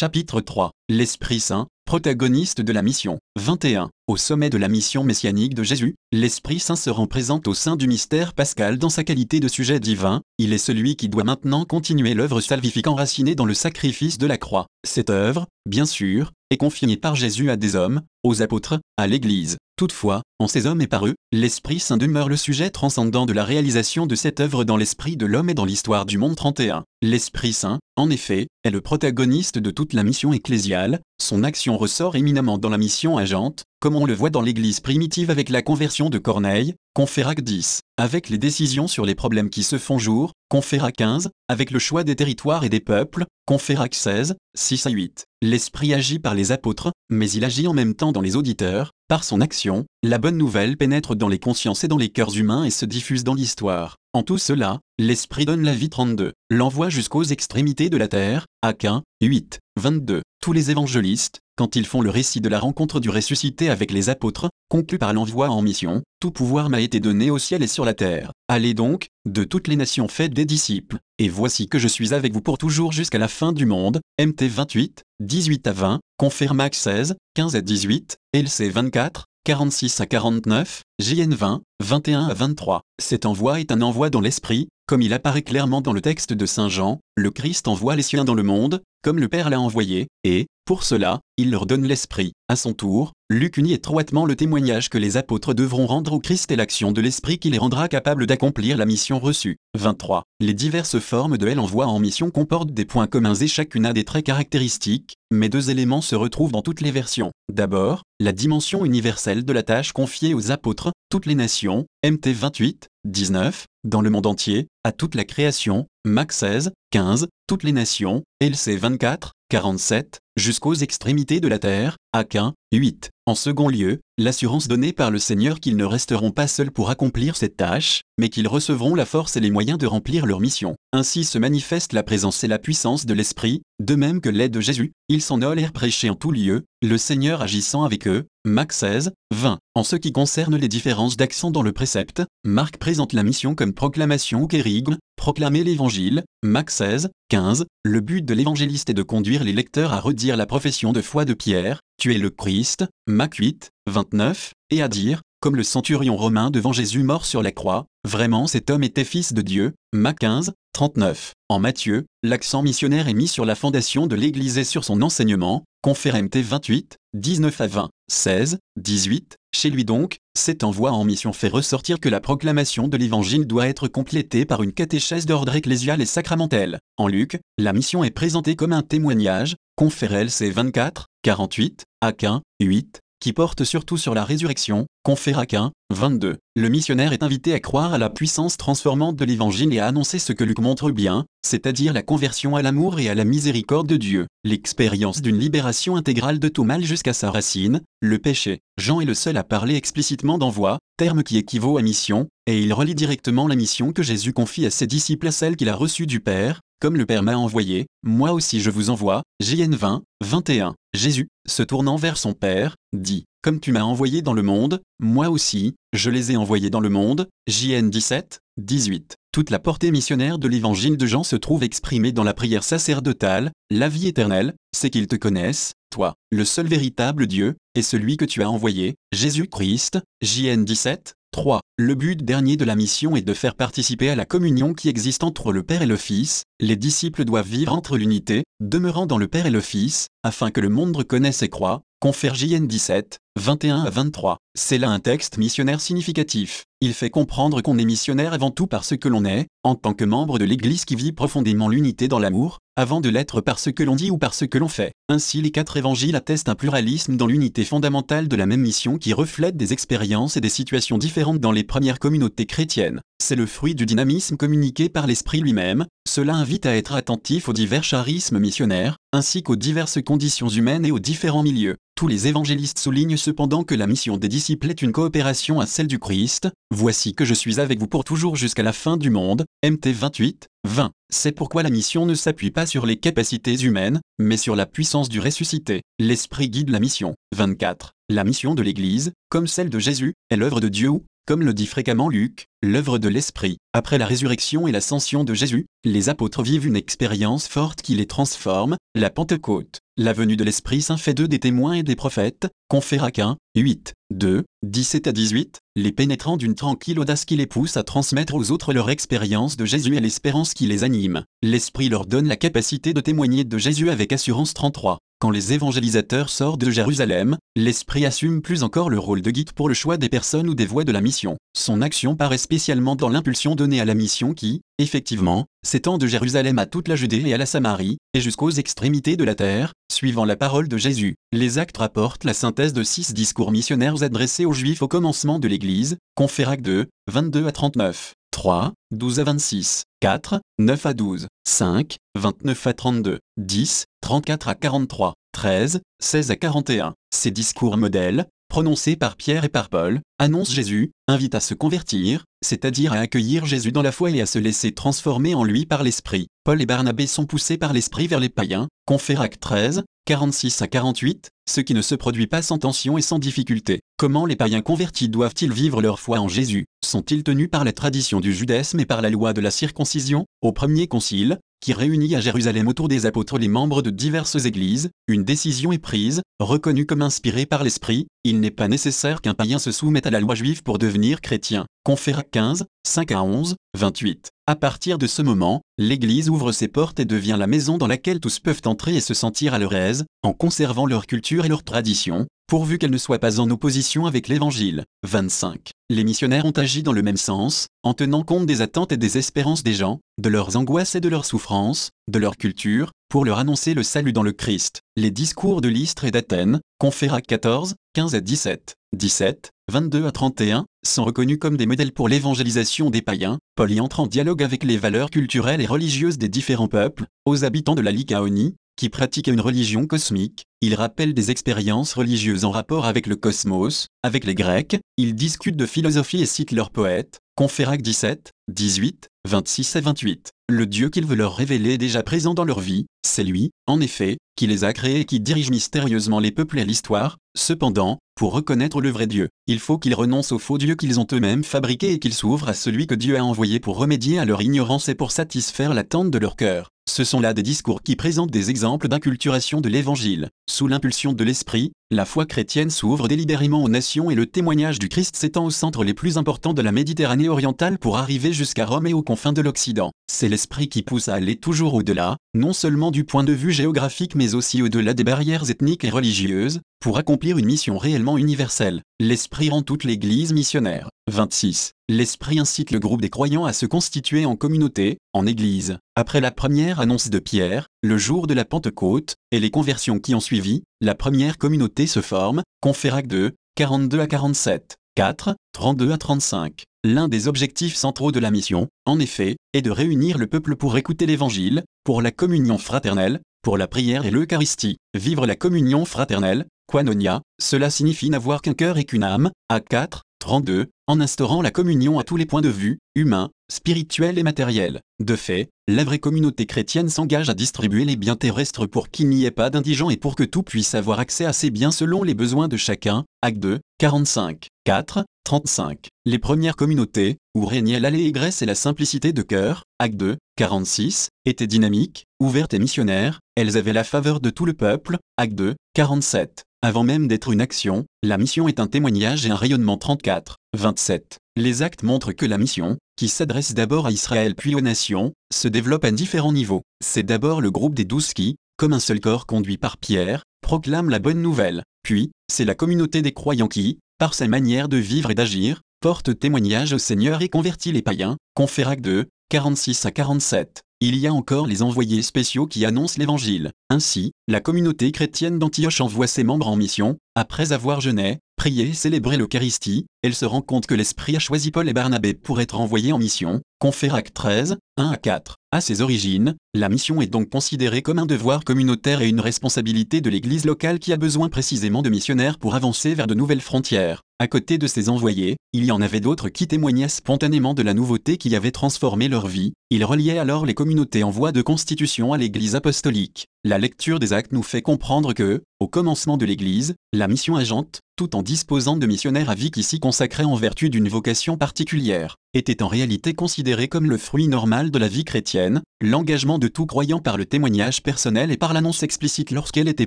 Chapitre 0.00 0.40
3. 0.40 0.70
L'Esprit 0.88 1.40
Saint, 1.40 1.66
protagoniste 1.84 2.62
de 2.62 2.72
la 2.72 2.80
mission. 2.80 3.18
21. 3.38 3.90
Au 4.06 4.16
sommet 4.16 4.48
de 4.48 4.56
la 4.56 4.68
mission 4.68 5.04
messianique 5.04 5.52
de 5.52 5.62
Jésus, 5.62 5.94
l'Esprit 6.10 6.58
Saint 6.58 6.74
se 6.74 6.88
rend 6.88 7.06
présent 7.06 7.38
au 7.46 7.52
sein 7.52 7.76
du 7.76 7.86
mystère 7.86 8.32
pascal 8.32 8.78
dans 8.78 8.88
sa 8.88 9.04
qualité 9.04 9.40
de 9.40 9.48
sujet 9.48 9.78
divin, 9.78 10.22
il 10.38 10.54
est 10.54 10.56
celui 10.56 10.96
qui 10.96 11.10
doit 11.10 11.24
maintenant 11.24 11.66
continuer 11.66 12.14
l'œuvre 12.14 12.40
salvifique 12.40 12.86
enracinée 12.86 13.34
dans 13.34 13.44
le 13.44 13.52
sacrifice 13.52 14.16
de 14.16 14.26
la 14.26 14.38
croix. 14.38 14.68
Cette 14.86 15.10
œuvre, 15.10 15.48
bien 15.66 15.84
sûr, 15.84 16.32
est 16.48 16.56
confiée 16.56 16.96
par 16.96 17.14
Jésus 17.14 17.50
à 17.50 17.56
des 17.56 17.76
hommes, 17.76 18.00
aux 18.24 18.40
apôtres, 18.40 18.80
à 18.96 19.06
l'Église. 19.06 19.58
Toutefois, 19.80 20.20
en 20.38 20.46
ces 20.46 20.66
hommes 20.66 20.82
et 20.82 20.86
par 20.86 21.06
eux, 21.06 21.14
l'Esprit 21.32 21.78
Saint 21.78 21.96
demeure 21.96 22.28
le 22.28 22.36
sujet 22.36 22.68
transcendant 22.68 23.24
de 23.24 23.32
la 23.32 23.44
réalisation 23.44 24.06
de 24.06 24.14
cette 24.14 24.38
œuvre 24.38 24.64
dans 24.64 24.76
l'esprit 24.76 25.16
de 25.16 25.24
l'homme 25.24 25.48
et 25.48 25.54
dans 25.54 25.64
l'histoire 25.64 26.04
du 26.04 26.18
monde 26.18 26.36
31. 26.36 26.84
L'Esprit 27.00 27.54
Saint, 27.54 27.78
en 27.96 28.10
effet, 28.10 28.48
est 28.62 28.70
le 28.70 28.82
protagoniste 28.82 29.56
de 29.56 29.70
toute 29.70 29.94
la 29.94 30.02
mission 30.02 30.34
ecclésiale, 30.34 31.00
son 31.18 31.44
action 31.44 31.78
ressort 31.78 32.14
éminemment 32.14 32.58
dans 32.58 32.68
la 32.68 32.76
mission 32.76 33.16
agente, 33.16 33.64
comme 33.80 33.96
on 33.96 34.04
le 34.04 34.12
voit 34.12 34.28
dans 34.28 34.42
l'Église 34.42 34.80
primitive 34.80 35.30
avec 35.30 35.48
la 35.48 35.62
conversion 35.62 36.10
de 36.10 36.18
Corneille, 36.18 36.74
Conférac 36.92 37.40
10, 37.40 37.80
avec 37.96 38.28
les 38.28 38.36
décisions 38.36 38.86
sur 38.86 39.06
les 39.06 39.14
problèmes 39.14 39.48
qui 39.48 39.62
se 39.62 39.78
font 39.78 39.98
jour, 39.98 40.32
Conférac 40.50 40.96
15, 40.96 41.30
avec 41.48 41.70
le 41.70 41.78
choix 41.78 42.04
des 42.04 42.16
territoires 42.16 42.64
et 42.64 42.68
des 42.68 42.80
peuples, 42.80 43.24
Conférac 43.46 43.94
16, 43.94 44.34
6 44.54 44.86
à 44.86 44.90
8. 44.90 45.24
L'Esprit 45.40 45.94
agit 45.94 46.18
par 46.18 46.34
les 46.34 46.52
apôtres, 46.52 46.92
mais 47.08 47.30
il 47.30 47.46
agit 47.46 47.66
en 47.66 47.72
même 47.72 47.94
temps 47.94 48.12
dans 48.12 48.20
les 48.20 48.36
auditeurs, 48.36 48.90
par 49.10 49.24
son 49.24 49.40
action, 49.40 49.86
la 50.04 50.18
bonne 50.18 50.36
nouvelle 50.36 50.76
pénètre 50.76 51.16
dans 51.16 51.26
les 51.26 51.40
consciences 51.40 51.82
et 51.82 51.88
dans 51.88 51.96
les 51.96 52.10
cœurs 52.10 52.36
humains 52.36 52.62
et 52.62 52.70
se 52.70 52.84
diffuse 52.84 53.24
dans 53.24 53.34
l'histoire. 53.34 53.96
En 54.12 54.22
tout 54.22 54.38
cela, 54.38 54.78
l'Esprit 55.00 55.46
donne 55.46 55.64
la 55.64 55.74
vie 55.74 55.90
32, 55.90 56.32
l'envoie 56.48 56.90
jusqu'aux 56.90 57.24
extrémités 57.24 57.90
de 57.90 57.96
la 57.96 58.06
terre, 58.06 58.46
Aquin, 58.62 59.02
8, 59.20 59.58
22. 59.80 60.22
Tous 60.40 60.52
les 60.52 60.70
évangélistes, 60.70 61.40
quand 61.60 61.76
ils 61.76 61.84
font 61.84 62.00
le 62.00 62.08
récit 62.08 62.40
de 62.40 62.48
la 62.48 62.58
rencontre 62.58 63.00
du 63.00 63.10
ressuscité 63.10 63.68
avec 63.68 63.92
les 63.92 64.08
apôtres, 64.08 64.48
concluent 64.70 64.96
par 64.96 65.12
l'envoi 65.12 65.50
en 65.50 65.60
mission, 65.60 66.00
tout 66.18 66.30
pouvoir 66.30 66.70
m'a 66.70 66.80
été 66.80 67.00
donné 67.00 67.30
au 67.30 67.36
ciel 67.36 67.62
et 67.62 67.66
sur 67.66 67.84
la 67.84 67.92
terre. 67.92 68.32
Allez 68.48 68.72
donc, 68.72 69.08
de 69.28 69.44
toutes 69.44 69.68
les 69.68 69.76
nations 69.76 70.08
faites 70.08 70.32
des 70.32 70.46
disciples, 70.46 70.96
et 71.18 71.28
voici 71.28 71.68
que 71.68 71.78
je 71.78 71.86
suis 71.86 72.14
avec 72.14 72.32
vous 72.32 72.40
pour 72.40 72.56
toujours 72.56 72.92
jusqu'à 72.92 73.18
la 73.18 73.28
fin 73.28 73.52
du 73.52 73.66
monde. 73.66 74.00
MT 74.18 74.44
28, 74.44 75.02
18 75.20 75.66
à 75.66 75.72
20, 75.72 76.00
Confirmax 76.16 76.78
16, 76.78 77.16
15 77.34 77.54
à 77.54 77.60
18, 77.60 78.16
LC 78.32 78.70
24, 78.70 79.26
46 79.44 80.00
à 80.00 80.06
49, 80.06 80.80
JN 80.98 81.34
20, 81.34 81.60
21 81.80 82.28
à 82.28 82.32
23. 82.32 82.80
Cet 82.98 83.26
envoi 83.26 83.60
est 83.60 83.70
un 83.70 83.82
envoi 83.82 84.08
dans 84.08 84.22
l'esprit, 84.22 84.68
comme 84.86 85.02
il 85.02 85.12
apparaît 85.12 85.42
clairement 85.42 85.82
dans 85.82 85.92
le 85.92 86.00
texte 86.00 86.32
de 86.32 86.46
Saint 86.46 86.70
Jean, 86.70 87.00
le 87.16 87.30
Christ 87.30 87.68
envoie 87.68 87.96
les 87.96 88.02
siens 88.02 88.24
dans 88.24 88.34
le 88.34 88.42
monde, 88.42 88.82
comme 89.02 89.18
le 89.18 89.28
Père 89.28 89.50
l'a 89.50 89.60
envoyé, 89.60 90.08
et, 90.24 90.46
pour 90.64 90.84
cela, 90.84 91.20
il 91.36 91.50
leur 91.50 91.66
donne 91.66 91.84
l'Esprit. 91.84 92.32
À 92.48 92.54
son 92.54 92.74
tour, 92.74 93.12
Luc 93.28 93.56
unit 93.56 93.72
étroitement 93.72 94.26
le 94.26 94.36
témoignage 94.36 94.88
que 94.88 94.98
les 94.98 95.16
apôtres 95.16 95.54
devront 95.54 95.86
rendre 95.86 96.12
au 96.12 96.20
Christ 96.20 96.50
et 96.52 96.56
l'action 96.56 96.92
de 96.92 97.00
l'Esprit 97.00 97.38
qui 97.38 97.50
les 97.50 97.58
rendra 97.58 97.88
capables 97.88 98.26
d'accomplir 98.26 98.76
la 98.76 98.86
mission 98.86 99.18
reçue. 99.18 99.56
23. 99.76 100.24
Les 100.40 100.54
diverses 100.54 100.98
formes 100.98 101.38
de 101.38 101.46
l'envoi 101.46 101.86
en 101.86 101.98
mission 101.98 102.30
comportent 102.30 102.72
des 102.72 102.84
points 102.84 103.06
communs 103.06 103.34
et 103.34 103.48
chacune 103.48 103.86
a 103.86 103.92
des 103.92 104.04
traits 104.04 104.26
caractéristiques, 104.26 105.16
mais 105.32 105.48
deux 105.48 105.70
éléments 105.70 106.02
se 106.02 106.14
retrouvent 106.14 106.52
dans 106.52 106.62
toutes 106.62 106.80
les 106.80 106.90
versions. 106.90 107.32
D'abord, 107.52 108.02
la 108.20 108.32
dimension 108.32 108.84
universelle 108.84 109.44
de 109.44 109.52
la 109.52 109.62
tâche 109.62 109.92
confiée 109.92 110.34
aux 110.34 110.50
apôtres, 110.50 110.92
toutes 111.08 111.26
les 111.26 111.34
nations, 111.34 111.86
MT 112.04 112.28
28, 112.28 112.88
19, 113.04 113.66
dans 113.84 114.02
le 114.02 114.10
monde 114.10 114.26
entier, 114.26 114.68
à 114.84 114.92
toute 114.92 115.14
la 115.14 115.24
création, 115.24 115.86
Mac 116.06 116.32
16, 116.32 116.72
15, 116.92 117.28
toutes 117.46 117.62
les 117.62 117.72
nations, 117.72 118.22
LC 118.40 118.78
24, 118.78 119.32
47, 119.50 120.18
jusqu'aux 120.34 120.72
extrémités 120.72 121.40
de 121.40 121.48
la 121.48 121.58
terre, 121.58 121.98
Aquin, 122.14 122.54
8. 122.72 123.10
En 123.26 123.34
second 123.34 123.68
lieu, 123.68 124.00
l'assurance 124.16 124.66
donnée 124.66 124.94
par 124.94 125.10
le 125.10 125.18
Seigneur 125.18 125.60
qu'ils 125.60 125.76
ne 125.76 125.84
resteront 125.84 126.30
pas 126.30 126.46
seuls 126.46 126.70
pour 126.70 126.88
accomplir 126.88 127.36
cette 127.36 127.58
tâche, 127.58 128.00
mais 128.18 128.30
qu'ils 128.30 128.48
recevront 128.48 128.94
la 128.94 129.04
force 129.04 129.36
et 129.36 129.40
les 129.40 129.50
moyens 129.50 129.76
de 129.76 129.86
remplir 129.86 130.24
leur 130.24 130.40
mission. 130.40 130.74
Ainsi 130.94 131.22
se 131.24 131.36
manifeste 131.36 131.92
la 131.92 132.02
présence 132.02 132.44
et 132.44 132.48
la 132.48 132.58
puissance 132.58 133.04
de 133.04 133.12
l'Esprit, 133.12 133.60
de 133.78 133.94
même 133.94 134.22
que 134.22 134.30
l'aide 134.30 134.52
de 134.52 134.60
Jésus, 134.62 134.92
ils 135.10 135.20
s'en 135.20 135.42
allèrent 135.42 135.72
prêcher 135.72 136.08
en 136.08 136.14
tout 136.14 136.32
lieu, 136.32 136.64
le 136.80 136.96
Seigneur 136.96 137.42
agissant 137.42 137.84
avec 137.84 138.08
eux. 138.08 138.26
Marc 138.46 138.72
16, 138.72 139.12
20. 139.34 139.58
En 139.74 139.84
ce 139.84 139.96
qui 139.96 140.12
concerne 140.12 140.56
les 140.56 140.68
différences 140.68 141.18
d'accent 141.18 141.50
dans 141.50 141.60
le 141.60 141.72
précepte, 141.72 142.22
Marc 142.42 142.78
présente 142.78 143.12
la 143.12 143.22
mission 143.22 143.54
comme 143.54 143.74
proclamation 143.74 144.44
ou 144.44 144.46
kérigme, 144.46 144.96
proclamer 145.16 145.62
l'évangile, 145.62 146.24
Marc 146.42 146.70
16, 146.70 147.10
15. 147.28 147.66
Le 147.84 148.00
but 148.00 148.24
de 148.24 148.32
l'évangéliste 148.32 148.88
est 148.88 148.94
de 148.94 149.02
conduire 149.02 149.44
les 149.44 149.52
lecteurs 149.52 149.92
à 149.92 150.00
redire 150.00 150.38
la 150.38 150.46
profession 150.46 150.94
de 150.94 151.02
foi 151.02 151.26
de 151.26 151.34
Pierre, 151.34 151.80
tu 152.00 152.14
es 152.14 152.18
le 152.18 152.30
Christ, 152.30 152.86
Mac 153.06 153.34
8, 153.34 153.72
29, 153.90 154.54
et 154.70 154.80
à 154.80 154.88
dire, 154.88 155.20
comme 155.40 155.56
le 155.56 155.62
centurion 155.62 156.16
romain 156.16 156.50
devant 156.50 156.72
Jésus 156.72 157.02
mort 157.02 157.26
sur 157.26 157.42
la 157.42 157.52
croix, 157.52 157.84
vraiment 158.08 158.46
cet 158.46 158.70
homme 158.70 158.84
était 158.84 159.04
fils 159.04 159.34
de 159.34 159.42
Dieu, 159.42 159.74
Mac 159.92 160.18
15, 160.18 160.52
39. 160.72 161.32
En 161.48 161.58
Matthieu, 161.58 162.06
l'accent 162.22 162.62
missionnaire 162.62 163.08
est 163.08 163.14
mis 163.14 163.28
sur 163.28 163.44
la 163.44 163.54
fondation 163.54 164.06
de 164.06 164.16
l'Église 164.16 164.58
et 164.58 164.64
sur 164.64 164.84
son 164.84 165.02
enseignement, 165.02 165.64
Confère 165.82 166.22
MT 166.22 166.36
28, 166.36 166.96
19 167.14 167.60
à 167.60 167.66
20, 167.66 167.90
16, 168.10 168.58
18. 168.76 169.36
Chez 169.54 169.70
lui 169.70 169.84
donc, 169.84 170.18
cet 170.38 170.62
envoi 170.62 170.92
en 170.92 171.04
mission 171.04 171.32
fait 171.32 171.48
ressortir 171.48 172.00
que 172.00 172.08
la 172.08 172.20
proclamation 172.20 172.86
de 172.86 172.96
l'Évangile 172.96 173.46
doit 173.46 173.66
être 173.66 173.88
complétée 173.88 174.44
par 174.44 174.62
une 174.62 174.72
catéchèse 174.72 175.26
d'ordre 175.26 175.54
ecclésial 175.54 176.00
et 176.00 176.06
sacramentel. 176.06 176.78
En 176.98 177.08
Luc, 177.08 177.38
la 177.58 177.72
mission 177.72 178.04
est 178.04 178.10
présentée 178.10 178.56
comme 178.56 178.72
un 178.72 178.82
témoignage, 178.82 179.56
Confère 179.76 180.12
LC 180.12 180.50
24, 180.50 181.06
48, 181.22 181.84
Aquin, 182.00 182.42
8, 182.60 183.00
qui 183.20 183.34
porte 183.34 183.64
surtout 183.64 183.98
sur 183.98 184.14
la 184.14 184.24
résurrection, 184.24 184.86
Conféraquin, 185.02 185.72
22. 185.94 186.38
Le 186.56 186.68
missionnaire 186.68 187.12
est 187.12 187.22
invité 187.22 187.52
à 187.52 187.60
croire 187.60 187.92
à 187.92 187.98
la 187.98 188.10
puissance 188.10 188.56
transformante 188.56 189.16
de 189.16 189.24
l'Évangile 189.24 189.72
et 189.74 189.78
à 189.78 189.86
annoncer 189.86 190.18
ce 190.18 190.32
que 190.32 190.42
Luc 190.42 190.58
montre 190.58 190.90
bien, 190.90 191.26
c'est-à-dire 191.42 191.92
la 191.92 192.02
conversion 192.02 192.56
à 192.56 192.62
l'amour 192.62 192.98
et 192.98 193.08
à 193.10 193.14
la 193.14 193.24
miséricorde 193.24 193.86
de 193.86 193.98
Dieu, 193.98 194.26
l'expérience 194.44 195.20
d'une 195.20 195.38
libération 195.38 195.96
intégrale 195.96 196.38
de 196.38 196.48
tout 196.48 196.64
mal 196.64 196.82
jusqu'à 196.82 197.12
sa 197.12 197.30
racine, 197.30 197.82
le 198.00 198.18
péché. 198.18 198.60
Jean 198.78 199.00
est 199.00 199.06
le 199.06 199.14
seul 199.14 199.36
à 199.36 199.44
parler 199.44 199.76
explicitement 199.76 200.38
d'envoi, 200.38 200.78
terme 200.96 201.22
qui 201.22 201.36
équivaut 201.36 201.76
à 201.76 201.82
mission, 201.82 202.28
et 202.46 202.60
il 202.60 202.72
relie 202.72 202.94
directement 202.94 203.48
la 203.48 203.56
mission 203.56 203.92
que 203.92 204.02
Jésus 204.02 204.32
confie 204.32 204.66
à 204.66 204.70
ses 204.70 204.86
disciples 204.86 205.28
à 205.28 205.32
celle 205.32 205.56
qu'il 205.56 205.68
a 205.68 205.74
reçue 205.74 206.06
du 206.06 206.20
Père, 206.20 206.60
comme 206.80 206.96
le 206.96 207.04
Père 207.04 207.22
m'a 207.22 207.36
envoyé, 207.36 207.86
moi 208.02 208.32
aussi 208.32 208.60
je 208.60 208.70
vous 208.70 208.88
envoie. 208.88 209.22
JN 209.40 209.74
20, 209.74 210.02
21. 210.24 210.74
Jésus, 210.94 211.28
se 211.46 211.62
tournant 211.62 211.96
vers 211.96 212.16
son 212.16 212.32
Père, 212.32 212.74
dit, 212.94 213.26
Comme 213.42 213.60
tu 213.60 213.70
m'as 213.70 213.82
envoyé 213.82 214.22
dans 214.22 214.32
le 214.32 214.42
monde, 214.42 214.80
moi 214.98 215.28
aussi, 215.28 215.74
je 215.92 216.10
les 216.10 216.32
ai 216.32 216.36
envoyés 216.36 216.70
dans 216.70 216.80
le 216.80 216.88
monde. 216.88 217.28
JN 217.46 217.90
17, 217.90 218.40
18. 218.56 219.16
Toute 219.32 219.50
la 219.50 219.58
portée 219.58 219.90
missionnaire 219.90 220.38
de 220.38 220.48
l'évangile 220.48 220.96
de 220.96 221.06
Jean 221.06 221.22
se 221.22 221.36
trouve 221.36 221.62
exprimée 221.62 222.12
dans 222.12 222.24
la 222.24 222.34
prière 222.34 222.64
sacerdotale, 222.64 223.52
la 223.70 223.88
vie 223.88 224.08
éternelle, 224.08 224.54
c'est 224.74 224.90
qu'ils 224.90 225.06
te 225.06 225.16
connaissent, 225.16 225.74
toi, 225.90 226.14
le 226.30 226.44
seul 226.44 226.66
véritable 226.66 227.26
Dieu, 227.26 227.56
et 227.74 227.82
celui 227.82 228.16
que 228.16 228.24
tu 228.24 228.42
as 228.42 228.50
envoyé, 228.50 228.94
Jésus-Christ, 229.12 229.98
JN 230.22 230.64
17, 230.64 231.14
3. 231.32 231.60
Le 231.78 231.94
but 231.94 232.24
dernier 232.24 232.56
de 232.56 232.64
la 232.64 232.74
mission 232.74 233.16
est 233.16 233.22
de 233.22 233.34
faire 233.34 233.54
participer 233.54 234.10
à 234.10 234.16
la 234.16 234.24
communion 234.24 234.74
qui 234.74 234.88
existe 234.88 235.24
entre 235.24 235.52
le 235.52 235.62
Père 235.62 235.82
et 235.82 235.86
le 235.86 235.96
Fils. 235.96 236.44
Les 236.60 236.76
disciples 236.76 237.24
doivent 237.24 237.48
vivre 237.48 237.72
entre 237.72 237.96
l'unité, 237.96 238.44
demeurant 238.60 239.06
dans 239.06 239.18
le 239.18 239.28
Père 239.28 239.46
et 239.46 239.50
le 239.50 239.60
Fils, 239.60 240.08
afin 240.22 240.50
que 240.50 240.60
le 240.60 240.68
monde 240.68 240.96
reconnaisse 240.96 241.42
et 241.42 241.48
croit. 241.48 241.82
Confère 242.00 242.34
JN 242.34 242.66
17, 242.66 243.18
21 243.38 243.82
à 243.82 243.90
23. 243.90 244.38
C'est 244.54 244.78
là 244.78 244.88
un 244.88 245.00
texte 245.00 245.36
missionnaire 245.36 245.82
significatif. 245.82 246.64
Il 246.80 246.94
fait 246.94 247.10
comprendre 247.10 247.60
qu'on 247.60 247.76
est 247.76 247.84
missionnaire 247.84 248.32
avant 248.32 248.50
tout 248.50 248.66
parce 248.66 248.96
que 248.96 249.08
l'on 249.08 249.26
est, 249.26 249.48
en 249.62 249.74
tant 249.74 249.94
que 249.94 250.04
membre 250.04 250.38
de 250.38 250.44
l'Église 250.44 250.84
qui 250.84 250.96
vit 250.96 251.12
profondément 251.12 251.68
l'unité 251.68 252.08
dans 252.08 252.18
l'amour, 252.18 252.58
avant 252.76 253.00
de 253.00 253.10
l'être 253.10 253.40
par 253.40 253.58
ce 253.58 253.68
que 253.68 253.82
l'on 253.82 253.96
dit 253.96 254.10
ou 254.10 254.16
par 254.16 254.32
ce 254.32 254.44
que 254.46 254.56
l'on 254.56 254.68
fait. 254.68 254.92
Ainsi 255.08 255.42
les 255.42 255.50
quatre 255.50 255.76
évangiles 255.76 256.16
attestent 256.16 256.48
un 256.48 256.54
pluralisme 256.54 257.16
dans 257.16 257.26
l'unité 257.26 257.64
fondamentale 257.64 258.26
de 258.26 258.36
la 258.36 258.46
même 258.46 258.62
mission 258.62 258.96
qui 258.96 259.12
reflète 259.12 259.56
des 259.56 259.72
expériences 259.72 260.36
et 260.36 260.40
des 260.40 260.48
situations 260.48 260.96
différentes 260.96 261.40
dans 261.40 261.52
les 261.52 261.64
premières 261.64 261.98
communautés 261.98 262.46
chrétiennes. 262.46 263.00
C'est 263.22 263.36
le 263.36 263.46
fruit 263.46 263.74
du 263.74 263.84
dynamisme 263.84 264.36
communiqué 264.36 264.88
par 264.88 265.06
l'Esprit 265.06 265.40
lui-même, 265.40 265.86
cela 266.08 266.34
invite 266.34 266.64
à 266.64 266.76
être 266.76 266.94
attentif 266.94 267.48
aux 267.48 267.52
divers 267.52 267.82
charismes 267.82 268.38
missionnaires, 268.38 268.96
ainsi 269.12 269.42
qu'aux 269.42 269.56
diverses 269.56 270.02
conditions 270.02 270.48
humaines 270.48 270.86
et 270.86 270.90
aux 270.90 270.98
différents 270.98 271.42
milieux. 271.42 271.76
Tous 272.00 272.08
les 272.08 272.28
évangélistes 272.28 272.78
soulignent 272.78 273.18
cependant 273.18 273.62
que 273.62 273.74
la 273.74 273.86
mission 273.86 274.16
des 274.16 274.28
disciples 274.28 274.70
est 274.70 274.80
une 274.80 274.90
coopération 274.90 275.60
à 275.60 275.66
celle 275.66 275.86
du 275.86 275.98
Christ. 275.98 276.48
Voici 276.70 277.14
que 277.14 277.26
je 277.26 277.34
suis 277.34 277.60
avec 277.60 277.78
vous 277.78 277.88
pour 277.88 278.04
toujours 278.04 278.36
jusqu'à 278.36 278.62
la 278.62 278.72
fin 278.72 278.96
du 278.96 279.10
monde. 279.10 279.44
MT 279.62 279.88
28, 279.88 280.48
20. 280.66 280.92
C'est 281.10 281.32
pourquoi 281.32 281.62
la 281.62 281.68
mission 281.68 282.06
ne 282.06 282.14
s'appuie 282.14 282.52
pas 282.52 282.64
sur 282.64 282.86
les 282.86 282.96
capacités 282.96 283.54
humaines, 283.60 284.00
mais 284.18 284.38
sur 284.38 284.56
la 284.56 284.64
puissance 284.64 285.10
du 285.10 285.20
ressuscité. 285.20 285.82
L'Esprit 285.98 286.48
guide 286.48 286.70
la 286.70 286.80
mission. 286.80 287.16
24. 287.36 287.92
La 288.08 288.24
mission 288.24 288.54
de 288.54 288.62
l'Église, 288.62 289.12
comme 289.28 289.46
celle 289.46 289.68
de 289.68 289.78
Jésus, 289.78 290.14
est 290.30 290.36
l'œuvre 290.36 290.62
de 290.62 290.68
Dieu 290.68 290.88
Comme 291.26 291.42
le 291.42 291.54
dit 291.54 291.66
fréquemment 291.66 292.08
Luc, 292.08 292.46
l'œuvre 292.62 292.98
de 292.98 293.08
l'Esprit, 293.08 293.58
après 293.72 293.98
la 293.98 294.06
résurrection 294.06 294.66
et 294.66 294.72
l'ascension 294.72 295.22
de 295.22 295.34
Jésus, 295.34 295.66
les 295.84 296.08
apôtres 296.08 296.42
vivent 296.42 296.66
une 296.66 296.76
expérience 296.76 297.46
forte 297.46 297.82
qui 297.82 297.94
les 297.94 298.06
transforme, 298.06 298.76
la 298.96 299.10
Pentecôte. 299.10 299.80
La 299.96 300.12
venue 300.12 300.36
de 300.36 300.44
l'Esprit 300.44 300.82
Saint 300.82 300.96
fait 300.96 301.14
d'eux 301.14 301.28
des 301.28 301.38
témoins 301.38 301.74
et 301.74 301.82
des 301.82 301.94
prophètes, 301.94 302.48
1, 302.72 303.36
8, 303.54 303.92
2, 304.10 304.44
17 304.62 305.06
à 305.06 305.12
18, 305.12 305.60
les 305.76 305.92
pénétrant 305.92 306.36
d'une 306.36 306.54
tranquille 306.54 306.98
audace 306.98 307.24
qui 307.24 307.36
les 307.36 307.46
pousse 307.46 307.76
à 307.76 307.82
transmettre 307.82 308.34
aux 308.34 308.50
autres 308.50 308.72
leur 308.72 308.90
expérience 308.90 309.56
de 309.56 309.64
Jésus 309.64 309.96
et 309.96 310.00
l'espérance 310.00 310.54
qui 310.54 310.66
les 310.66 310.84
anime. 310.84 311.24
L'Esprit 311.42 311.88
leur 311.88 312.06
donne 312.06 312.28
la 312.28 312.36
capacité 312.36 312.92
de 312.92 313.00
témoigner 313.00 313.44
de 313.44 313.58
Jésus 313.58 313.90
avec 313.90 314.12
assurance 314.12 314.54
33. 314.54 314.98
Quand 315.20 315.30
les 315.30 315.52
évangélisateurs 315.52 316.30
sortent 316.30 316.62
de 316.62 316.70
Jérusalem, 316.70 317.36
l'Esprit 317.54 318.06
assume 318.06 318.40
plus 318.40 318.62
encore 318.62 318.88
le 318.88 318.98
rôle 318.98 319.20
de 319.20 319.30
guide 319.30 319.52
pour 319.52 319.68
le 319.68 319.74
choix 319.74 319.98
des 319.98 320.08
personnes 320.08 320.48
ou 320.48 320.54
des 320.54 320.64
voies 320.64 320.84
de 320.84 320.92
la 320.92 321.02
mission. 321.02 321.36
Son 321.54 321.82
action 321.82 322.16
paraît 322.16 322.38
spécialement 322.38 322.96
dans 322.96 323.10
l'impulsion 323.10 323.54
donnée 323.54 323.82
à 323.82 323.84
la 323.84 323.92
mission 323.92 324.32
qui, 324.32 324.62
effectivement, 324.78 325.44
s'étend 325.62 325.98
de 325.98 326.06
Jérusalem 326.06 326.58
à 326.58 326.64
toute 326.64 326.88
la 326.88 326.96
Judée 326.96 327.20
et 327.26 327.34
à 327.34 327.36
la 327.36 327.44
Samarie, 327.44 327.98
et 328.14 328.22
jusqu'aux 328.22 328.48
extrémités 328.48 329.18
de 329.18 329.24
la 329.24 329.34
terre, 329.34 329.74
suivant 329.92 330.24
la 330.24 330.36
parole 330.36 330.68
de 330.68 330.78
Jésus. 330.78 331.16
Les 331.32 331.58
actes 331.58 331.76
rapportent 331.76 332.24
la 332.24 332.32
synthèse 332.32 332.72
de 332.72 332.82
six 332.82 333.12
discours 333.12 333.52
missionnaires 333.52 334.02
adressés 334.02 334.46
aux 334.46 334.54
Juifs 334.54 334.80
au 334.80 334.88
commencement 334.88 335.38
de 335.38 335.48
l'Église, 335.48 335.98
Conférac 336.14 336.62
2, 336.62 336.86
22 337.12 337.46
à 337.46 337.52
39. 337.52 338.14
3, 338.40 338.72
12 338.90 339.20
à 339.20 339.24
26, 339.24 339.82
4, 340.00 340.40
9 340.58 340.86
à 340.86 340.94
12, 340.94 341.26
5, 341.46 341.96
29 342.18 342.66
à 342.68 342.72
32, 342.72 343.18
10, 343.36 343.84
34 344.00 344.48
à 344.48 344.54
43, 344.54 345.12
13, 345.32 345.82
16 345.98 346.30
à 346.30 346.36
41. 346.36 346.94
Ces 347.10 347.30
discours 347.30 347.76
modèles, 347.76 348.24
prononcés 348.50 348.96
par 348.96 349.16
Pierre 349.16 349.44
et 349.44 349.48
par 349.48 349.70
Paul, 349.70 350.00
annoncent 350.18 350.52
Jésus, 350.52 350.90
invitent 351.08 351.36
à 351.36 351.40
se 351.40 351.54
convertir, 351.54 352.24
c'est-à-dire 352.44 352.92
à 352.92 352.96
accueillir 352.96 353.46
Jésus 353.46 353.72
dans 353.72 353.80
la 353.80 353.92
foi 353.92 354.10
et 354.10 354.20
à 354.20 354.26
se 354.26 354.38
laisser 354.38 354.72
transformer 354.72 355.34
en 355.34 355.44
lui 355.44 355.64
par 355.64 355.82
l'Esprit. 355.82 356.26
Paul 356.44 356.60
et 356.60 356.66
Barnabé 356.66 357.06
sont 357.06 357.24
poussés 357.24 357.56
par 357.56 357.72
l'Esprit 357.72 358.08
vers 358.08 358.20
les 358.20 358.28
païens, 358.28 358.68
Conférac 358.86 359.40
13, 359.40 359.84
46 360.04 360.62
à 360.62 360.66
48, 360.66 361.30
ce 361.48 361.60
qui 361.60 361.74
ne 361.74 361.82
se 361.82 361.94
produit 361.94 362.26
pas 362.26 362.42
sans 362.42 362.58
tension 362.58 362.98
et 362.98 363.02
sans 363.02 363.18
difficulté. 363.18 363.80
Comment 363.96 364.26
les 364.26 364.36
païens 364.36 364.62
convertis 364.62 365.08
doivent-ils 365.08 365.52
vivre 365.52 365.80
leur 365.80 366.00
foi 366.00 366.18
en 366.18 366.28
Jésus? 366.28 366.66
Sont-ils 366.84 367.22
tenus 367.22 367.48
par 367.50 367.64
la 367.64 367.72
tradition 367.72 368.20
du 368.20 368.34
judaïsme 368.34 368.80
et 368.80 368.86
par 368.86 369.00
la 369.00 369.10
loi 369.10 369.32
de 369.32 369.40
la 369.40 369.50
circoncision? 369.50 370.26
Au 370.42 370.52
premier 370.52 370.88
concile, 370.88 371.38
qui 371.60 371.72
réunit 371.72 372.14
à 372.16 372.20
Jérusalem 372.20 372.68
autour 372.68 372.88
des 372.88 373.06
apôtres 373.06 373.38
les 373.38 373.48
membres 373.48 373.82
de 373.82 373.90
diverses 373.90 374.44
églises, 374.44 374.90
une 375.08 375.24
décision 375.24 375.72
est 375.72 375.78
prise, 375.78 376.22
reconnue 376.38 376.86
comme 376.86 377.02
inspirée 377.02 377.46
par 377.46 377.64
l'Esprit, 377.64 378.06
il 378.24 378.40
n'est 378.40 378.50
pas 378.50 378.68
nécessaire 378.68 379.20
qu'un 379.20 379.34
païen 379.34 379.58
se 379.58 379.72
soumette 379.72 380.06
à 380.06 380.10
la 380.10 380.20
loi 380.20 380.34
juive 380.34 380.62
pour 380.62 380.78
devenir 380.78 381.20
chrétien. 381.20 381.66
Conféra 381.84 382.22
15, 382.22 382.64
5 382.86 383.12
à 383.12 383.22
11, 383.22 383.56
28. 383.78 384.30
À 384.46 384.56
partir 384.56 384.98
de 384.98 385.06
ce 385.06 385.22
moment, 385.22 385.62
l'Église 385.78 386.28
ouvre 386.28 386.52
ses 386.52 386.68
portes 386.68 387.00
et 387.00 387.04
devient 387.04 387.36
la 387.38 387.46
maison 387.46 387.78
dans 387.78 387.86
laquelle 387.86 388.20
tous 388.20 388.38
peuvent 388.40 388.62
entrer 388.64 388.96
et 388.96 389.00
se 389.00 389.14
sentir 389.14 389.54
à 389.54 389.58
leur 389.58 389.74
aise, 389.74 390.04
en 390.22 390.32
conservant 390.32 390.86
leur 390.86 391.06
culture 391.06 391.44
et 391.44 391.48
leur 391.48 391.62
tradition, 391.62 392.26
pourvu 392.50 392.78
qu'elle 392.78 392.90
ne 392.90 392.98
soit 392.98 393.20
pas 393.20 393.38
en 393.38 393.48
opposition 393.48 394.06
avec 394.06 394.26
l'Évangile. 394.26 394.82
25. 395.06 395.70
Les 395.88 396.02
missionnaires 396.02 396.46
ont 396.46 396.50
agi 396.50 396.82
dans 396.82 396.92
le 396.92 397.00
même 397.00 397.16
sens, 397.16 397.68
en 397.84 397.94
tenant 397.94 398.24
compte 398.24 398.44
des 398.44 398.60
attentes 398.60 398.90
et 398.90 398.96
des 398.96 399.18
espérances 399.18 399.62
des 399.62 399.72
gens, 399.72 400.00
de 400.18 400.28
leurs 400.28 400.56
angoisses 400.56 400.96
et 400.96 401.00
de 401.00 401.08
leurs 401.08 401.26
souffrances, 401.26 401.90
de 402.08 402.18
leur 402.18 402.36
culture, 402.36 402.90
pour 403.08 403.24
leur 403.24 403.38
annoncer 403.38 403.72
le 403.72 403.84
salut 403.84 404.12
dans 404.12 404.24
le 404.24 404.32
Christ. 404.32 404.80
Les 404.96 405.12
discours 405.12 405.60
de 405.60 405.68
l'Istre 405.68 406.06
et 406.06 406.10
d'Athènes, 406.10 406.60
Conféra 406.78 407.20
14, 407.20 407.76
15 407.94 408.16
à 408.16 408.20
17, 408.20 408.74
17, 408.96 409.52
22 409.70 410.06
à 410.06 410.10
31, 410.10 410.66
sont 410.84 411.04
reconnus 411.04 411.38
comme 411.40 411.56
des 411.56 411.66
modèles 411.66 411.92
pour 411.92 412.08
l'évangélisation 412.08 412.90
des 412.90 413.00
païens. 413.00 413.38
Paul 413.54 413.70
y 413.70 413.80
entre 413.80 414.00
en 414.00 414.08
dialogue 414.08 414.42
avec 414.42 414.64
les 414.64 414.76
valeurs 414.76 415.10
culturelles 415.10 415.60
et 415.60 415.66
religieuses 415.66 416.18
des 416.18 416.28
différents 416.28 416.66
peuples, 416.66 417.06
aux 417.26 417.44
habitants 417.44 417.76
de 417.76 417.80
la 417.80 417.92
Lycaonie, 417.92 418.56
qui 418.80 418.88
pratiquaient 418.88 419.32
une 419.32 419.42
religion 419.42 419.86
cosmique, 419.86 420.46
il 420.62 420.74
rappelle 420.74 421.12
des 421.12 421.30
expériences 421.30 421.92
religieuses 421.92 422.46
en 422.46 422.50
rapport 422.50 422.86
avec 422.86 423.06
le 423.06 423.14
cosmos, 423.14 423.88
avec 424.02 424.24
les 424.24 424.34
Grecs, 424.34 424.80
il 424.96 425.14
discute 425.14 425.54
de 425.54 425.66
philosophie 425.66 426.22
et 426.22 426.24
cite 426.24 426.50
leurs 426.50 426.70
poètes, 426.70 427.20
Conférac 427.40 427.80
17, 427.80 428.32
18, 428.52 429.08
26 429.26 429.76
à 429.76 429.80
28. 429.80 430.30
Le 430.50 430.66
Dieu 430.66 430.90
qu'il 430.90 431.06
veut 431.06 431.16
leur 431.16 431.34
révéler 431.34 431.72
est 431.72 431.78
déjà 431.78 432.02
présent 432.02 432.34
dans 432.34 432.44
leur 432.44 432.60
vie, 432.60 432.84
c'est 433.02 433.24
lui, 433.24 433.50
en 433.66 433.80
effet, 433.80 434.18
qui 434.36 434.46
les 434.46 434.62
a 434.62 434.74
créés 434.74 435.00
et 435.00 435.04
qui 435.06 435.20
dirige 435.20 435.50
mystérieusement 435.50 436.20
les 436.20 436.32
peuples 436.32 436.58
et 436.58 436.66
l'histoire, 436.66 437.16
cependant, 437.34 437.98
pour 438.14 438.34
reconnaître 438.34 438.82
le 438.82 438.90
vrai 438.90 439.06
Dieu, 439.06 439.30
il 439.46 439.58
faut 439.58 439.78
qu'ils 439.78 439.94
renoncent 439.94 440.32
au 440.32 440.38
faux 440.38 440.58
Dieu 440.58 440.74
qu'ils 440.74 441.00
ont 441.00 441.06
eux-mêmes 441.10 441.42
fabriqué 441.42 441.92
et 441.92 441.98
qu'ils 441.98 442.12
s'ouvrent 442.12 442.50
à 442.50 442.52
celui 442.52 442.86
que 442.86 442.94
Dieu 442.94 443.16
a 443.16 443.24
envoyé 443.24 443.58
pour 443.58 443.78
remédier 443.78 444.18
à 444.18 444.26
leur 444.26 444.42
ignorance 444.42 444.90
et 444.90 444.94
pour 444.94 445.10
satisfaire 445.10 445.72
l'attente 445.72 446.10
de 446.10 446.18
leur 446.18 446.36
cœur. 446.36 446.68
Ce 446.86 447.02
sont 447.02 447.20
là 447.20 447.32
des 447.32 447.42
discours 447.42 447.82
qui 447.82 447.96
présentent 447.96 448.30
des 448.30 448.50
exemples 448.50 448.88
d'inculturation 448.88 449.62
de 449.62 449.70
l'Évangile. 449.70 450.28
Sous 450.50 450.66
l'impulsion 450.66 451.14
de 451.14 451.24
l'Esprit, 451.24 451.72
la 451.90 452.04
foi 452.04 452.26
chrétienne 452.26 452.68
s'ouvre 452.68 453.08
délibérément 453.08 453.64
aux 453.64 453.70
nations 453.70 454.10
et 454.10 454.14
le 454.14 454.26
témoignage 454.26 454.78
du 454.78 454.90
Christ 454.90 455.16
s'étend 455.16 455.46
aux 455.46 455.50
centres 455.50 455.82
les 455.82 455.94
plus 455.94 456.18
importants 456.18 456.52
de 456.52 456.60
la 456.60 456.72
Méditerranée 456.72 457.29
orientale 457.30 457.78
pour 457.78 457.96
arriver 457.96 458.32
jusqu'à 458.32 458.66
Rome 458.66 458.86
et 458.86 458.92
aux 458.92 459.02
confins 459.02 459.32
de 459.32 459.40
l'Occident. 459.40 459.92
C'est 460.12 460.28
l'Esprit 460.28 460.68
qui 460.68 460.82
pousse 460.82 461.08
à 461.08 461.14
aller 461.14 461.36
toujours 461.36 461.74
au-delà, 461.74 462.16
non 462.34 462.52
seulement 462.52 462.90
du 462.90 463.04
point 463.04 463.24
de 463.24 463.32
vue 463.32 463.52
géographique 463.52 464.14
mais 464.14 464.34
aussi 464.34 464.60
au-delà 464.62 464.92
des 464.92 465.04
barrières 465.04 465.48
ethniques 465.50 465.84
et 465.84 465.90
religieuses, 465.90 466.60
pour 466.80 466.98
accomplir 466.98 467.38
une 467.38 467.46
mission 467.46 467.78
réellement 467.78 468.18
universelle. 468.18 468.82
L'Esprit 468.98 469.50
rend 469.50 469.62
toute 469.62 469.84
l'Église 469.84 470.32
missionnaire. 470.32 470.90
26. 471.10 471.72
L'Esprit 471.88 472.38
incite 472.38 472.70
le 472.70 472.78
groupe 472.78 473.02
des 473.02 473.10
croyants 473.10 473.44
à 473.44 473.52
se 473.52 473.66
constituer 473.66 474.24
en 474.24 474.36
communauté, 474.36 474.98
en 475.12 475.26
Église. 475.26 475.78
Après 475.96 476.20
la 476.20 476.30
première 476.30 476.80
annonce 476.80 477.10
de 477.10 477.18
Pierre, 477.18 477.66
le 477.82 477.98
jour 477.98 478.26
de 478.26 478.34
la 478.34 478.44
Pentecôte, 478.44 479.16
et 479.32 479.40
les 479.40 479.50
conversions 479.50 479.98
qui 479.98 480.14
ont 480.14 480.20
suivi, 480.20 480.62
la 480.80 480.94
première 480.94 481.38
communauté 481.38 481.86
se 481.86 482.00
forme, 482.00 482.42
Conférac 482.60 483.06
2, 483.06 483.32
42 483.56 484.00
à 484.00 484.06
47, 484.06 484.76
4, 484.94 485.36
32 485.52 485.92
à 485.92 485.98
35. 485.98 486.64
L'un 486.82 487.08
des 487.08 487.28
objectifs 487.28 487.76
centraux 487.76 488.10
de 488.10 488.20
la 488.20 488.30
mission, 488.30 488.68
en 488.86 488.98
effet, 489.00 489.36
est 489.52 489.60
de 489.60 489.70
réunir 489.70 490.16
le 490.16 490.26
peuple 490.26 490.56
pour 490.56 490.78
écouter 490.78 491.04
l'Évangile, 491.04 491.62
pour 491.84 492.00
la 492.00 492.10
communion 492.10 492.56
fraternelle, 492.56 493.20
pour 493.42 493.58
la 493.58 493.68
prière 493.68 494.06
et 494.06 494.10
l'Eucharistie. 494.10 494.78
Vivre 494.94 495.26
la 495.26 495.36
communion 495.36 495.84
fraternelle, 495.84 496.46
Quanonia, 496.66 497.20
cela 497.38 497.68
signifie 497.68 498.08
n'avoir 498.08 498.40
qu'un 498.40 498.54
cœur 498.54 498.78
et 498.78 498.84
qu'une 498.84 499.02
âme, 499.02 499.30
à 499.50 499.60
4, 499.60 500.04
32, 500.20 500.68
en 500.86 501.00
instaurant 501.02 501.42
la 501.42 501.50
communion 501.50 501.98
à 501.98 502.04
tous 502.04 502.16
les 502.16 502.24
points 502.24 502.40
de 502.40 502.48
vue, 502.48 502.78
humains, 502.94 503.28
spirituels 503.52 504.18
et 504.18 504.22
matériels. 504.22 504.80
De 505.00 505.16
fait, 505.16 505.50
la 505.68 505.84
vraie 505.84 505.98
communauté 505.98 506.46
chrétienne 506.46 506.88
s'engage 506.88 507.28
à 507.28 507.34
distribuer 507.34 507.84
les 507.84 507.96
biens 507.96 508.16
terrestres 508.16 508.64
pour 508.64 508.88
qu'il 508.88 509.10
n'y 509.10 509.26
ait 509.26 509.30
pas 509.30 509.50
d'indigents 509.50 509.90
et 509.90 509.98
pour 509.98 510.16
que 510.16 510.24
tout 510.24 510.42
puisse 510.42 510.74
avoir 510.74 510.98
accès 510.98 511.26
à 511.26 511.34
ces 511.34 511.50
biens 511.50 511.72
selon 511.72 512.02
les 512.02 512.14
besoins 512.14 512.48
de 512.48 512.56
chacun. 512.56 513.04
Acte 513.20 513.38
2, 513.38 513.60
45, 513.80 514.48
4, 514.64 515.06
35. 515.24 515.88
Les 516.04 516.18
premières 516.18 516.56
communautés, 516.56 517.16
où 517.34 517.46
régnait 517.46 517.80
l'allégresse 517.80 518.42
et 518.42 518.46
la 518.46 518.54
simplicité 518.54 519.14
de 519.14 519.22
cœur, 519.22 519.62
Acte 519.78 519.96
2, 519.96 520.18
46, 520.36 521.08
étaient 521.24 521.46
dynamiques, 521.46 522.04
ouvertes 522.20 522.52
et 522.52 522.58
missionnaires, 522.58 523.20
elles 523.36 523.56
avaient 523.56 523.72
la 523.72 523.82
faveur 523.82 524.20
de 524.20 524.28
tout 524.28 524.44
le 524.44 524.52
peuple, 524.52 524.98
Acte 525.16 525.32
2, 525.32 525.54
47. 525.72 526.42
Avant 526.60 526.84
même 526.84 527.08
d'être 527.08 527.32
une 527.32 527.40
action, 527.40 527.86
la 528.02 528.18
mission 528.18 528.48
est 528.48 528.60
un 528.60 528.66
témoignage 528.66 529.24
et 529.24 529.30
un 529.30 529.34
rayonnement 529.34 529.78
34, 529.78 530.36
27. 530.58 531.16
Les 531.36 531.62
actes 531.62 531.82
montrent 531.82 532.12
que 532.12 532.26
la 532.26 532.36
mission, 532.36 532.76
qui 532.96 533.08
s'adresse 533.08 533.54
d'abord 533.54 533.86
à 533.86 533.92
Israël 533.92 534.34
puis 534.34 534.54
aux 534.54 534.60
nations, 534.60 535.14
se 535.32 535.48
développe 535.48 535.86
à 535.86 535.90
différents 535.90 536.34
niveaux. 536.34 536.60
C'est 536.84 537.02
d'abord 537.02 537.40
le 537.40 537.50
groupe 537.50 537.74
des 537.74 537.86
douze 537.86 538.12
qui, 538.12 538.36
comme 538.58 538.74
un 538.74 538.78
seul 538.78 539.00
corps 539.00 539.24
conduit 539.24 539.56
par 539.56 539.78
Pierre, 539.78 540.24
proclame 540.42 540.90
la 540.90 540.98
bonne 540.98 541.22
nouvelle. 541.22 541.62
Puis, 541.82 542.10
c'est 542.30 542.44
la 542.44 542.54
communauté 542.54 543.02
des 543.02 543.12
croyants 543.12 543.48
qui, 543.48 543.78
par 543.98 544.14
sa 544.14 544.28
manière 544.28 544.68
de 544.68 544.76
vivre 544.76 545.10
et 545.10 545.14
d'agir, 545.14 545.62
porte 545.80 546.18
témoignage 546.18 546.72
au 546.72 546.78
Seigneur 546.78 547.22
et 547.22 547.28
convertit 547.28 547.72
les 547.72 547.82
païens. 547.82 548.16
Conférac 548.34 548.80
2, 548.80 549.06
46 549.30 549.86
à 549.86 549.90
47. 549.90 550.62
Il 550.82 550.96
y 550.96 551.06
a 551.06 551.12
encore 551.12 551.46
les 551.46 551.62
envoyés 551.62 552.00
spéciaux 552.00 552.46
qui 552.46 552.64
annoncent 552.64 552.96
l'Évangile. 552.98 553.52
Ainsi, 553.68 554.12
la 554.28 554.40
communauté 554.40 554.92
chrétienne 554.92 555.38
d'Antioche 555.38 555.82
envoie 555.82 556.06
ses 556.06 556.24
membres 556.24 556.48
en 556.48 556.56
mission, 556.56 556.96
après 557.14 557.52
avoir 557.52 557.82
jeûné, 557.82 558.20
prié 558.36 558.68
et 558.68 558.72
célébré 558.72 559.18
l'Eucharistie, 559.18 559.84
elle 560.02 560.14
se 560.14 560.24
rend 560.24 560.40
compte 560.40 560.66
que 560.66 560.74
l'Esprit 560.74 561.16
a 561.16 561.18
choisi 561.18 561.50
Paul 561.50 561.68
et 561.68 561.74
Barnabé 561.74 562.14
pour 562.14 562.40
être 562.40 562.58
envoyés 562.58 562.92
en 562.92 562.98
mission. 562.98 563.42
Conférac 563.62 564.14
13, 564.14 564.56
1 564.78 564.90
à 564.90 564.96
4. 564.96 565.36
À 565.52 565.60
ses 565.60 565.82
origines, 565.82 566.34
la 566.54 566.70
mission 566.70 567.02
est 567.02 567.06
donc 567.06 567.28
considérée 567.28 567.82
comme 567.82 567.98
un 567.98 568.06
devoir 568.06 568.42
communautaire 568.42 569.02
et 569.02 569.08
une 569.10 569.20
responsabilité 569.20 570.00
de 570.00 570.08
l'Église 570.08 570.46
locale 570.46 570.78
qui 570.78 570.94
a 570.94 570.96
besoin 570.96 571.28
précisément 571.28 571.82
de 571.82 571.90
missionnaires 571.90 572.38
pour 572.38 572.54
avancer 572.54 572.94
vers 572.94 573.06
de 573.06 573.12
nouvelles 573.12 573.42
frontières. 573.42 574.00
À 574.18 574.28
côté 574.28 574.56
de 574.56 574.66
ces 574.66 574.88
envoyés, 574.88 575.36
il 575.52 575.66
y 575.66 575.72
en 575.72 575.82
avait 575.82 576.00
d'autres 576.00 576.30
qui 576.30 576.46
témoignaient 576.46 576.88
spontanément 576.88 577.52
de 577.52 577.62
la 577.62 577.74
nouveauté 577.74 578.16
qui 578.16 578.34
avait 578.34 578.50
transformé 578.50 579.08
leur 579.08 579.26
vie, 579.26 579.52
ils 579.70 579.84
reliaient 579.84 580.18
alors 580.18 580.46
les 580.46 580.54
communautés 580.54 581.04
en 581.04 581.10
voie 581.10 581.32
de 581.32 581.42
constitution 581.42 582.12
à 582.12 582.18
l'Église 582.18 582.54
apostolique. 582.54 583.26
La 583.44 583.58
lecture 583.58 583.98
des 583.98 584.12
actes 584.12 584.32
nous 584.32 584.42
fait 584.42 584.62
comprendre 584.62 585.14
que, 585.14 585.42
au 585.58 585.68
commencement 585.68 586.16
de 586.16 586.26
l'Église, 586.26 586.74
la 586.92 587.08
mission 587.08 587.36
agente, 587.36 587.80
tout 587.96 588.16
en 588.16 588.22
disposant 588.22 588.76
de 588.76 588.86
missionnaires 588.86 589.30
à 589.30 589.34
vie 589.34 589.50
qui 589.50 589.62
s'y 589.62 589.80
consacraient 589.80 590.24
en 590.24 590.34
vertu 590.34 590.70
d'une 590.70 590.88
vocation 590.88 591.36
particulière, 591.36 592.16
était 592.34 592.62
en 592.62 592.68
réalité 592.68 593.14
considérée 593.14 593.68
comme 593.68 593.90
le 593.90 593.98
fruit 593.98 594.28
normal 594.28 594.70
de 594.70 594.78
la 594.78 594.88
vie 594.88 595.04
chrétienne, 595.04 595.62
l'engagement 595.80 596.38
de 596.38 596.48
tout 596.48 596.66
croyant 596.66 597.00
par 597.00 597.16
le 597.16 597.26
témoignage 597.26 597.82
personnel 597.82 598.30
et 598.30 598.36
par 598.36 598.52
l'annonce 598.52 598.82
explicite 598.82 599.30
lorsqu'elle 599.30 599.68
était 599.68 599.86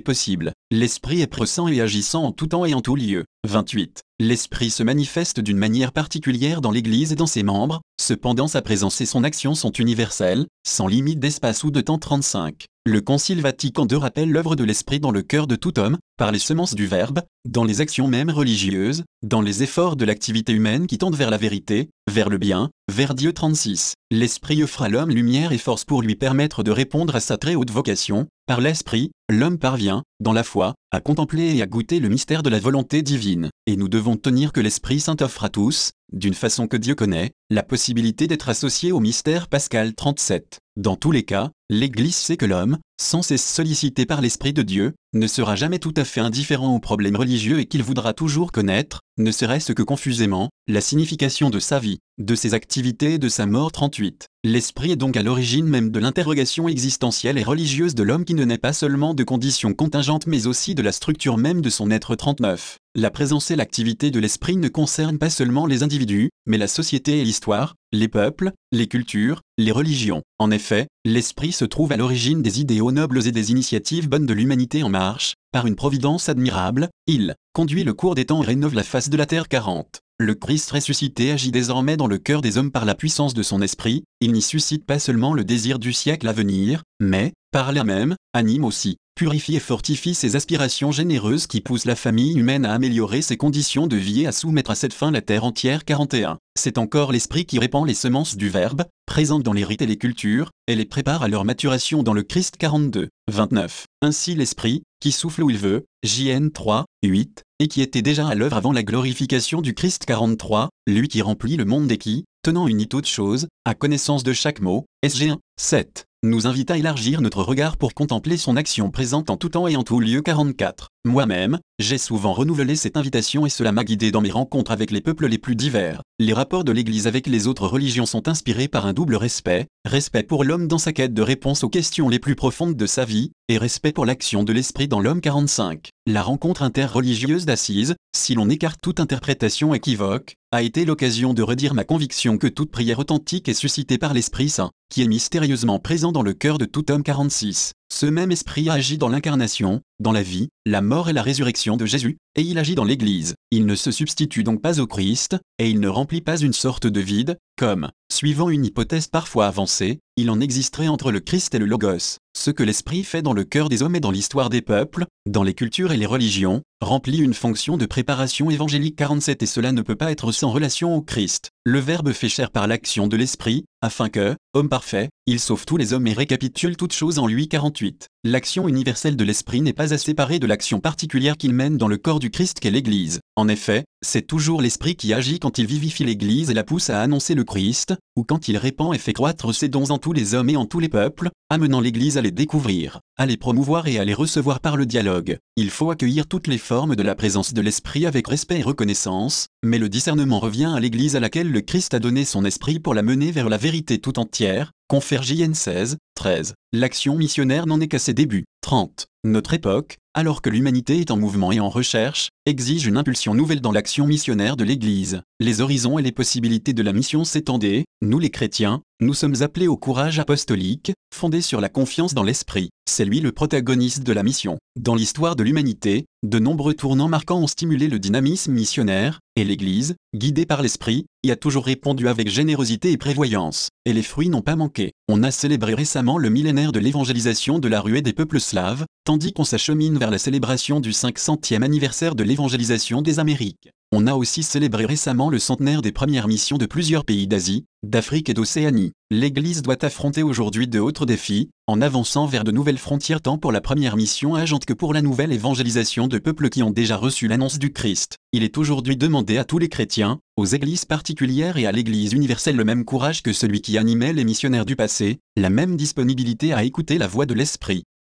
possible. 0.00 0.52
L'Esprit 0.70 1.22
est 1.22 1.26
pressant 1.26 1.68
et 1.68 1.80
agissant 1.80 2.24
en 2.24 2.32
tout 2.32 2.48
temps 2.48 2.64
et 2.64 2.74
en 2.74 2.80
tout 2.82 2.96
lieu. 2.96 3.24
28. 3.46 4.02
L'Esprit 4.20 4.70
se 4.70 4.82
manifeste 4.82 5.40
d'une 5.40 5.56
manière 5.56 5.92
particulière 5.92 6.60
dans 6.60 6.70
l'Église 6.70 7.12
et 7.12 7.16
dans 7.16 7.26
ses 7.26 7.42
membres, 7.42 7.80
cependant 8.00 8.48
sa 8.48 8.62
présence 8.62 9.00
et 9.00 9.06
son 9.06 9.24
action 9.24 9.54
sont 9.54 9.72
universelles, 9.72 10.46
sans 10.66 10.86
limite 10.86 11.20
d'espace 11.20 11.64
ou 11.64 11.70
de 11.70 11.80
temps 11.80 11.98
35. 11.98 12.66
Le 12.86 13.00
Concile 13.00 13.40
Vatican 13.40 13.86
II 13.90 13.96
rappelle 13.96 14.30
l'œuvre 14.30 14.56
de 14.56 14.64
l'Esprit 14.64 15.00
dans 15.00 15.10
le 15.10 15.22
cœur 15.22 15.46
de 15.46 15.56
tout 15.56 15.78
homme, 15.78 15.96
par 16.16 16.32
les 16.32 16.38
semences 16.38 16.74
du 16.74 16.86
Verbe, 16.86 17.22
dans 17.44 17.64
les 17.64 17.80
actions 17.80 18.06
même 18.08 18.30
religieuses, 18.30 19.04
dans 19.22 19.40
les 19.40 19.62
efforts 19.62 19.96
de 19.96 20.04
l'activité 20.04 20.52
humaine 20.52 20.86
qui 20.86 20.98
tendent 20.98 21.16
vers 21.16 21.30
la 21.30 21.36
vérité, 21.36 21.90
vers 22.10 22.28
le 22.28 22.38
bien, 22.38 22.70
vers 22.92 23.14
Dieu 23.14 23.32
36. 23.32 23.94
L'Esprit 24.10 24.62
offre 24.62 24.82
à 24.82 24.88
l'homme 24.88 25.10
lumière 25.10 25.52
et 25.52 25.58
force 25.58 25.84
pour 25.84 26.02
lui 26.02 26.14
permettre 26.14 26.62
de 26.62 26.70
répondre 26.70 27.16
à 27.16 27.20
sa 27.20 27.36
très 27.36 27.54
haute 27.54 27.70
vocation. 27.70 28.26
Par 28.46 28.60
l'Esprit, 28.60 29.10
l'homme 29.30 29.58
parvient, 29.58 30.02
dans 30.20 30.32
la 30.32 30.44
foi, 30.44 30.74
à 30.92 31.00
contempler 31.00 31.56
et 31.56 31.62
à 31.62 31.66
goûter 31.66 31.98
le 31.98 32.08
mystère 32.08 32.42
de 32.42 32.50
la 32.50 32.60
volonté 32.60 33.02
divine. 33.02 33.50
Et 33.66 33.76
nous 33.76 33.88
devons 33.88 34.16
tenir 34.16 34.52
que 34.52 34.60
l'Esprit 34.60 35.00
Saint 35.00 35.16
offre 35.20 35.44
à 35.44 35.48
tous, 35.48 35.92
d'une 36.12 36.34
façon 36.34 36.68
que 36.68 36.76
Dieu 36.76 36.94
connaît, 36.94 37.32
la 37.50 37.62
possibilité 37.62 38.26
d'être 38.26 38.48
associé 38.48 38.92
au 38.92 39.00
mystère 39.00 39.48
pascal 39.48 39.94
37. 39.94 40.58
Dans 40.76 40.96
tous 40.96 41.10
les 41.10 41.24
cas, 41.24 41.50
l'Église 41.70 42.16
sait 42.16 42.36
que 42.36 42.46
l'homme, 42.46 42.78
sans 43.00 43.22
cesse 43.22 43.44
sollicité 43.44 44.06
par 44.06 44.20
l'Esprit 44.20 44.52
de 44.52 44.62
Dieu, 44.62 44.94
ne 45.12 45.26
sera 45.26 45.56
jamais 45.56 45.78
tout 45.78 45.94
à 45.96 46.04
fait 46.04 46.20
indifférent 46.20 46.74
aux 46.74 46.80
problèmes 46.80 47.16
religieux 47.16 47.60
et 47.60 47.66
qu'il 47.66 47.82
voudra 47.82 48.12
toujours 48.12 48.52
connaître, 48.52 49.00
ne 49.16 49.30
serait-ce 49.30 49.72
que 49.72 49.82
confusément, 49.82 50.50
la 50.66 50.80
signification 50.80 51.50
de 51.50 51.58
sa 51.58 51.78
vie, 51.78 51.98
de 52.18 52.34
ses 52.34 52.54
activités 52.54 53.14
et 53.14 53.18
de 53.18 53.28
sa 53.28 53.46
mort 53.46 53.70
38. 53.70 54.26
L'esprit 54.44 54.92
est 54.92 54.96
donc 54.96 55.16
à 55.16 55.22
l'origine 55.22 55.66
même 55.66 55.90
de 55.90 56.00
l'interrogation 56.00 56.68
existentielle 56.68 57.38
et 57.38 57.42
religieuse 57.42 57.94
de 57.94 58.02
l'homme 58.02 58.24
qui 58.24 58.34
ne 58.34 58.44
naît 58.44 58.58
pas 58.58 58.72
seulement 58.72 59.14
de 59.14 59.24
conditions 59.24 59.72
contingentes 59.72 60.26
mais 60.26 60.46
aussi 60.46 60.74
de 60.74 60.82
la 60.82 60.92
structure 60.92 61.36
même 61.36 61.60
de 61.60 61.70
son 61.70 61.90
être 61.90 62.16
39. 62.16 62.78
La 62.96 63.10
présence 63.10 63.50
et 63.50 63.56
l'activité 63.56 64.10
de 64.10 64.20
l'esprit 64.20 64.56
ne 64.56 64.68
concernent 64.68 65.18
pas 65.18 65.30
seulement 65.30 65.66
les 65.66 65.82
individus, 65.82 66.30
mais 66.46 66.58
la 66.58 66.68
société 66.68 67.20
et 67.20 67.24
l'histoire, 67.24 67.74
les 67.92 68.08
peuples, 68.08 68.52
les 68.72 68.86
cultures, 68.86 69.40
les 69.58 69.72
religions. 69.72 70.22
En 70.38 70.50
effet, 70.50 70.86
l'esprit 71.04 71.52
se 71.52 71.64
trouve 71.64 71.92
à 71.92 71.96
l'origine 71.96 72.42
des 72.42 72.60
idéaux 72.60 72.92
nobles 72.92 73.26
et 73.26 73.32
des 73.32 73.50
initiatives 73.50 74.08
bonnes 74.08 74.26
de 74.26 74.34
l'humanité 74.34 74.82
en 74.82 74.88
marche, 74.88 75.34
par 75.54 75.68
une 75.68 75.76
providence 75.76 76.28
admirable, 76.28 76.88
il 77.06 77.36
conduit 77.52 77.84
le 77.84 77.94
cours 77.94 78.16
des 78.16 78.24
temps 78.24 78.42
et 78.42 78.46
rénove 78.46 78.74
la 78.74 78.82
face 78.82 79.08
de 79.08 79.16
la 79.16 79.24
terre 79.24 79.46
40. 79.46 80.00
Le 80.18 80.34
Christ 80.34 80.68
ressuscité 80.72 81.30
agit 81.30 81.52
désormais 81.52 81.96
dans 81.96 82.08
le 82.08 82.18
cœur 82.18 82.42
des 82.42 82.58
hommes 82.58 82.72
par 82.72 82.84
la 82.84 82.96
puissance 82.96 83.34
de 83.34 83.42
son 83.44 83.62
esprit, 83.62 84.02
il 84.20 84.32
n'y 84.32 84.42
suscite 84.42 84.84
pas 84.84 84.98
seulement 84.98 85.32
le 85.32 85.44
désir 85.44 85.78
du 85.78 85.92
siècle 85.92 86.26
à 86.26 86.32
venir, 86.32 86.82
mais, 86.98 87.34
par 87.52 87.72
là 87.72 87.84
même, 87.84 88.16
anime 88.32 88.64
aussi, 88.64 88.96
purifie 89.14 89.56
et 89.56 89.60
fortifie 89.60 90.14
ses 90.14 90.36
aspirations 90.36 90.92
généreuses 90.92 91.46
qui 91.46 91.60
poussent 91.60 91.84
la 91.84 91.96
famille 91.96 92.38
humaine 92.38 92.64
à 92.64 92.72
améliorer 92.72 93.22
ses 93.22 93.36
conditions 93.36 93.86
de 93.86 93.96
vie 93.96 94.22
et 94.22 94.26
à 94.26 94.32
soumettre 94.32 94.70
à 94.70 94.74
cette 94.74 94.92
fin 94.92 95.10
la 95.10 95.20
terre 95.20 95.44
entière 95.44 95.84
41. 95.84 96.38
C'est 96.58 96.78
encore 96.78 97.12
l'esprit 97.12 97.46
qui 97.46 97.58
répand 97.58 97.86
les 97.86 97.94
semences 97.94 98.36
du 98.36 98.48
Verbe, 98.48 98.84
présentes 99.06 99.42
dans 99.42 99.52
les 99.52 99.64
rites 99.64 99.82
et 99.82 99.86
les 99.86 99.98
cultures, 99.98 100.50
et 100.66 100.74
les 100.74 100.84
prépare 100.84 101.22
à 101.22 101.28
leur 101.28 101.44
maturation 101.44 102.02
dans 102.02 102.14
le 102.14 102.22
Christ 102.22 102.56
42. 102.56 103.08
29. 103.30 103.86
Ainsi 104.02 104.34
l'esprit, 104.34 104.82
qui 105.00 105.12
souffle 105.12 105.42
où 105.42 105.50
il 105.50 105.58
veut, 105.58 105.84
JN 106.04 106.50
3, 106.50 106.84
8, 107.04 107.42
et 107.60 107.68
qui 107.68 107.82
était 107.82 108.02
déjà 108.02 108.26
à 108.26 108.34
l'œuvre 108.34 108.56
avant 108.56 108.72
la 108.72 108.82
glorification 108.82 109.62
du 109.62 109.74
Christ 109.74 110.04
43, 110.06 110.68
lui 110.86 111.08
qui 111.08 111.22
remplit 111.22 111.56
le 111.56 111.64
monde 111.64 111.90
et 111.90 111.98
qui, 111.98 112.24
tenant 112.42 112.68
une 112.68 112.86
toute 112.86 113.06
chose, 113.06 113.48
à 113.64 113.74
connaissance 113.74 114.22
de 114.22 114.32
chaque 114.32 114.60
mot, 114.60 114.84
SG1, 115.04 115.38
7, 115.58 116.04
nous 116.28 116.46
invite 116.46 116.70
à 116.70 116.78
élargir 116.78 117.20
notre 117.20 117.42
regard 117.42 117.76
pour 117.76 117.94
contempler 117.94 118.36
son 118.36 118.56
action 118.56 118.90
présente 118.90 119.30
en 119.30 119.36
tout 119.36 119.50
temps 119.50 119.68
et 119.68 119.76
en 119.76 119.82
tout 119.82 120.00
lieu 120.00 120.22
44. 120.22 120.93
Moi-même, 121.06 121.58
j'ai 121.78 121.98
souvent 121.98 122.32
renouvelé 122.32 122.76
cette 122.76 122.96
invitation 122.96 123.44
et 123.44 123.50
cela 123.50 123.72
m'a 123.72 123.84
guidé 123.84 124.10
dans 124.10 124.22
mes 124.22 124.30
rencontres 124.30 124.70
avec 124.70 124.90
les 124.90 125.02
peuples 125.02 125.26
les 125.26 125.36
plus 125.36 125.54
divers. 125.54 126.00
Les 126.18 126.32
rapports 126.32 126.64
de 126.64 126.72
l'Église 126.72 127.06
avec 127.06 127.26
les 127.26 127.46
autres 127.46 127.66
religions 127.66 128.06
sont 128.06 128.26
inspirés 128.26 128.68
par 128.68 128.86
un 128.86 128.94
double 128.94 129.16
respect, 129.16 129.66
respect 129.84 130.22
pour 130.22 130.44
l'homme 130.44 130.66
dans 130.66 130.78
sa 130.78 130.94
quête 130.94 131.12
de 131.12 131.20
réponse 131.20 131.62
aux 131.62 131.68
questions 131.68 132.08
les 132.08 132.18
plus 132.18 132.36
profondes 132.36 132.74
de 132.74 132.86
sa 132.86 133.04
vie, 133.04 133.32
et 133.48 133.58
respect 133.58 133.92
pour 133.92 134.06
l'action 134.06 134.44
de 134.44 134.52
l'Esprit 134.54 134.88
dans 134.88 135.00
l'homme 135.00 135.20
45. 135.20 135.90
La 136.06 136.22
rencontre 136.22 136.62
interreligieuse 136.62 137.44
d'Assise, 137.44 137.96
si 138.16 138.34
l'on 138.34 138.48
écarte 138.48 138.80
toute 138.82 138.98
interprétation 138.98 139.74
équivoque, 139.74 140.36
a 140.52 140.62
été 140.62 140.86
l'occasion 140.86 141.34
de 141.34 141.42
redire 141.42 141.74
ma 141.74 141.84
conviction 141.84 142.38
que 142.38 142.46
toute 142.46 142.70
prière 142.70 143.00
authentique 143.00 143.50
est 143.50 143.54
suscitée 143.54 143.98
par 143.98 144.14
l'Esprit 144.14 144.48
Saint, 144.48 144.70
qui 144.88 145.02
est 145.02 145.08
mystérieusement 145.08 145.80
présent 145.80 146.12
dans 146.12 146.22
le 146.22 146.32
cœur 146.32 146.56
de 146.56 146.64
tout 146.64 146.90
homme 146.90 147.02
46. 147.02 147.72
Ce 147.94 148.06
même 148.06 148.32
esprit 148.32 148.68
agit 148.70 148.98
dans 148.98 149.08
l'incarnation, 149.08 149.80
dans 150.00 150.10
la 150.10 150.24
vie, 150.24 150.48
la 150.66 150.80
mort 150.80 151.10
et 151.10 151.12
la 151.12 151.22
résurrection 151.22 151.76
de 151.76 151.86
Jésus, 151.86 152.18
et 152.36 152.42
il 152.42 152.58
agit 152.58 152.74
dans 152.74 152.84
l'Église. 152.84 153.34
Il 153.50 153.66
ne 153.66 153.74
se 153.74 153.90
substitue 153.90 154.44
donc 154.44 154.60
pas 154.60 154.80
au 154.80 154.86
Christ, 154.86 155.36
et 155.58 155.70
il 155.70 155.80
ne 155.80 155.88
remplit 155.88 156.20
pas 156.20 156.38
une 156.38 156.52
sorte 156.52 156.86
de 156.86 157.00
vide, 157.00 157.38
comme, 157.56 157.90
suivant 158.10 158.50
une 158.50 158.64
hypothèse 158.64 159.06
parfois 159.06 159.46
avancée, 159.46 160.00
il 160.16 160.30
en 160.30 160.40
existerait 160.40 160.88
entre 160.88 161.12
le 161.12 161.20
Christ 161.20 161.54
et 161.54 161.58
le 161.58 161.66
Logos. 161.66 162.18
Ce 162.36 162.50
que 162.50 162.62
l'Esprit 162.64 163.04
fait 163.04 163.22
dans 163.22 163.32
le 163.32 163.44
cœur 163.44 163.68
des 163.68 163.82
hommes 163.82 163.94
et 163.94 164.00
dans 164.00 164.10
l'histoire 164.10 164.50
des 164.50 164.62
peuples, 164.62 165.06
dans 165.26 165.44
les 165.44 165.54
cultures 165.54 165.92
et 165.92 165.96
les 165.96 166.06
religions, 166.06 166.62
remplit 166.80 167.18
une 167.18 167.34
fonction 167.34 167.76
de 167.76 167.86
préparation 167.86 168.50
évangélique 168.50 168.96
47 168.96 169.42
et 169.42 169.46
cela 169.46 169.72
ne 169.72 169.82
peut 169.82 169.96
pas 169.96 170.10
être 170.10 170.32
sans 170.32 170.50
relation 170.50 170.94
au 170.96 171.02
Christ. 171.02 171.50
Le 171.64 171.78
Verbe 171.78 172.12
fait 172.12 172.28
chair 172.28 172.50
par 172.50 172.66
l'action 172.66 173.06
de 173.06 173.16
l'Esprit, 173.16 173.64
afin 173.80 174.08
que, 174.08 174.36
homme 174.52 174.68
parfait, 174.68 175.10
il 175.26 175.38
sauve 175.38 175.64
tous 175.64 175.76
les 175.76 175.92
hommes 175.92 176.06
et 176.06 176.12
récapitule 176.12 176.76
toutes 176.76 176.92
choses 176.92 177.18
en 177.18 177.26
lui 177.26 177.48
48. 177.48 178.08
L'action 178.26 178.68
universelle 178.68 179.18
de 179.18 179.24
l'Esprit 179.24 179.60
n'est 179.60 179.74
pas 179.74 179.92
à 179.92 179.98
séparer 179.98 180.38
de 180.38 180.46
l'action 180.46 180.80
particulière 180.80 181.36
qu'il 181.36 181.52
mène 181.52 181.76
dans 181.76 181.88
le 181.88 181.98
corps 181.98 182.20
du 182.20 182.30
Christ 182.30 182.58
qu'est 182.58 182.70
l'Église. 182.70 183.20
En 183.36 183.48
effet, 183.48 183.84
c'est 184.04 184.26
toujours 184.26 184.62
l'Esprit 184.62 184.94
qui 184.94 185.12
agit 185.12 185.40
quand 185.40 185.58
il 185.58 185.66
vivifie 185.66 186.04
l'Église 186.04 186.50
et 186.50 186.54
la 186.54 186.62
pousse 186.62 186.90
à 186.90 187.00
annoncer 187.00 187.34
le 187.34 187.42
Christ, 187.42 187.94
ou 188.16 188.22
quand 188.22 188.48
il 188.48 188.56
répand 188.56 188.94
et 188.94 188.98
fait 188.98 189.12
croître 189.12 189.54
ses 189.54 189.68
dons 189.68 189.90
en 189.90 189.98
tous 189.98 190.12
les 190.12 190.34
hommes 190.34 190.50
et 190.50 190.56
en 190.56 190.66
tous 190.66 190.78
les 190.78 190.88
peuples, 190.88 191.30
amenant 191.50 191.80
l'Église 191.80 192.18
à 192.18 192.22
les 192.22 192.30
découvrir, 192.30 193.00
à 193.16 193.26
les 193.26 193.36
promouvoir 193.36 193.88
et 193.88 193.98
à 193.98 194.04
les 194.04 194.14
recevoir 194.14 194.60
par 194.60 194.76
le 194.76 194.86
dialogue. 194.86 195.38
Il 195.56 195.70
faut 195.70 195.90
accueillir 195.90 196.26
toutes 196.26 196.46
les 196.46 196.58
formes 196.58 196.96
de 196.96 197.02
la 197.02 197.14
présence 197.14 197.54
de 197.54 197.60
l'Esprit 197.60 198.06
avec 198.06 198.28
respect 198.28 198.60
et 198.60 198.62
reconnaissance, 198.62 199.48
mais 199.64 199.78
le 199.78 199.88
discernement 199.88 200.38
revient 200.38 200.72
à 200.76 200.80
l'Église 200.80 201.16
à 201.16 201.20
laquelle 201.20 201.50
le 201.50 201.60
Christ 201.62 201.94
a 201.94 201.98
donné 201.98 202.24
son 202.24 202.44
Esprit 202.44 202.78
pour 202.78 202.94
la 202.94 203.02
mener 203.02 203.32
vers 203.32 203.48
la 203.48 203.56
vérité 203.56 203.98
tout 203.98 204.18
entière, 204.18 204.72
confère 204.88 205.22
JN 205.22 205.54
16, 205.54 205.96
13. 206.14 206.54
L'action 206.72 207.16
missionnaire 207.16 207.66
n'en 207.66 207.80
est 207.80 207.88
qu'à 207.88 207.98
ses 207.98 208.14
débuts. 208.14 208.44
30. 208.60 209.06
Notre 209.24 209.54
époque, 209.54 209.96
alors 210.14 210.42
que 210.42 210.48
l'humanité 210.48 211.00
est 211.00 211.10
en 211.10 211.16
mouvement 211.16 211.50
et 211.50 211.58
en 211.58 211.68
recherche, 211.68 212.30
exige 212.46 212.86
une 212.86 212.96
impulsion 212.96 213.34
nouvelle 213.34 213.60
dans 213.60 213.72
l'action 213.72 214.06
missionnaire 214.06 214.56
de 214.56 214.64
l'Église. 214.64 215.22
Les 215.40 215.60
horizons 215.60 215.98
et 215.98 216.02
les 216.02 216.12
possibilités 216.12 216.72
de 216.72 216.82
la 216.82 216.92
mission 216.92 217.24
s'étendaient, 217.24 217.84
nous 218.00 218.20
les 218.20 218.30
chrétiens, 218.30 218.82
nous 219.00 219.14
sommes 219.14 219.42
appelés 219.42 219.66
au 219.66 219.76
courage 219.76 220.20
apostolique, 220.20 220.92
fondé 221.12 221.40
sur 221.40 221.60
la 221.60 221.68
confiance 221.68 222.14
dans 222.14 222.22
l'Esprit. 222.22 222.70
C'est 222.88 223.04
lui 223.04 223.20
le 223.20 223.32
protagoniste 223.32 224.04
de 224.04 224.12
la 224.12 224.22
mission. 224.22 224.58
Dans 224.78 224.94
l'histoire 224.94 225.36
de 225.36 225.42
l'humanité, 225.42 226.06
de 226.22 226.38
nombreux 226.38 226.74
tournants 226.74 227.08
marquants 227.08 227.40
ont 227.40 227.46
stimulé 227.46 227.88
le 227.88 227.98
dynamisme 227.98 228.52
missionnaire, 228.52 229.20
et 229.36 229.44
l'Église, 229.44 229.96
guidée 230.14 230.46
par 230.46 230.62
l'Esprit, 230.62 231.06
y 231.24 231.30
a 231.30 231.36
toujours 231.36 231.64
répondu 231.64 232.08
avec 232.08 232.28
générosité 232.28 232.92
et 232.92 232.96
prévoyance. 232.96 233.68
Et 233.84 233.92
les 233.92 234.02
fruits 234.02 234.28
n'ont 234.28 234.42
pas 234.42 234.56
manqué. 234.56 234.92
On 235.08 235.22
a 235.22 235.30
célébré 235.30 235.74
récemment 235.74 236.18
le 236.18 236.30
millénaire 236.30 236.72
de 236.72 236.78
l'évangélisation 236.78 237.58
de 237.58 237.68
la 237.68 237.80
ruée 237.80 238.02
des 238.02 238.12
peuples 238.12 238.40
slaves, 238.40 238.84
tandis 239.04 239.32
qu'on 239.32 239.44
s'achemine 239.44 239.98
la 240.10 240.18
célébration 240.18 240.80
du 240.80 240.90
500e 240.90 241.62
anniversaire 241.62 242.14
de 242.14 242.24
l'évangélisation 242.24 243.02
des 243.02 243.18
Amériques. 243.18 243.70
On 243.96 244.08
a 244.08 244.14
aussi 244.14 244.42
célébré 244.42 244.86
récemment 244.86 245.30
le 245.30 245.38
centenaire 245.38 245.80
des 245.80 245.92
premières 245.92 246.26
missions 246.26 246.58
de 246.58 246.66
plusieurs 246.66 247.04
pays 247.04 247.28
d'Asie, 247.28 247.64
d'Afrique 247.84 248.28
et 248.28 248.34
d'Océanie. 248.34 248.90
L'Église 249.12 249.62
doit 249.62 249.84
affronter 249.84 250.24
aujourd'hui 250.24 250.66
de 250.66 250.80
autres 250.80 251.06
défis, 251.06 251.50
en 251.68 251.80
avançant 251.80 252.26
vers 252.26 252.42
de 252.42 252.50
nouvelles 252.50 252.78
frontières 252.78 253.20
tant 253.20 253.38
pour 253.38 253.52
la 253.52 253.60
première 253.60 253.96
mission 253.96 254.34
agente 254.34 254.64
que 254.64 254.72
pour 254.72 254.94
la 254.94 255.00
nouvelle 255.00 255.32
évangélisation 255.32 256.08
de 256.08 256.18
peuples 256.18 256.48
qui 256.48 256.64
ont 256.64 256.72
déjà 256.72 256.96
reçu 256.96 257.28
l'annonce 257.28 257.60
du 257.60 257.72
Christ. 257.72 258.16
Il 258.32 258.42
est 258.42 258.58
aujourd'hui 258.58 258.96
demandé 258.96 259.38
à 259.38 259.44
tous 259.44 259.58
les 259.58 259.68
chrétiens, 259.68 260.18
aux 260.36 260.46
églises 260.46 260.86
particulières 260.86 261.56
et 261.56 261.66
à 261.66 261.70
l'Église 261.70 262.14
universelle 262.14 262.56
le 262.56 262.64
même 262.64 262.84
courage 262.84 263.22
que 263.22 263.32
celui 263.32 263.60
qui 263.60 263.78
animait 263.78 264.12
les 264.12 264.24
missionnaires 264.24 264.66
du 264.66 264.74
passé, 264.74 265.20
la 265.36 265.50
même 265.50 265.76
disponibilité 265.76 266.52
à 266.52 266.64
écouter 266.64 266.98
la 266.98 267.06
voix 267.06 267.26
de 267.26 267.34
l'Esprit, 267.34 267.84